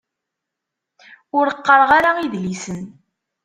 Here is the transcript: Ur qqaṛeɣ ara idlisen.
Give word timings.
Ur 1.37 1.47
qqaṛeɣ 1.57 1.89
ara 1.97 2.11
idlisen. 2.25 2.83